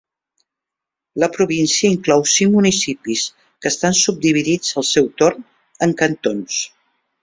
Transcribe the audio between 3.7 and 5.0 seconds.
estan subdividits al